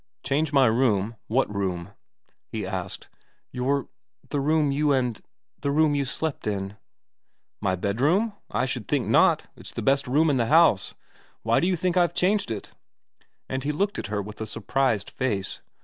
'Change 0.23 0.51
my 0.51 0.65
room? 0.65 1.15
What 1.27 1.53
room?' 1.53 1.91
he 2.51 2.65
asked.' 2.65 3.07
Your 3.51 3.87
the 4.29 4.39
room 4.39 4.71
you 4.71 4.91
and 4.91 5.21
the 5.59 5.69
room 5.69 5.93
you 5.93 6.05
slept 6.05 6.47
in.'' 6.47 6.75
My 7.61 7.75
bedroom? 7.75 8.33
I 8.49 8.65
should 8.65 8.87
think 8.87 9.07
not. 9.07 9.43
It's 9.55 9.71
the 9.71 9.83
best 9.83 10.07
room 10.07 10.31
in 10.31 10.37
the 10.37 10.47
house. 10.47 10.95
Why 11.43 11.59
do 11.59 11.67
you 11.67 11.75
think 11.75 11.97
I've 11.97 12.15
changed 12.15 12.49
it?' 12.49 12.71
And 13.47 13.63
he 13.63 13.71
looked 13.71 13.99
at 13.99 14.07
her 14.07 14.23
with 14.23 14.41
a 14.41 14.47
surprised 14.47 15.11
face. 15.11 15.61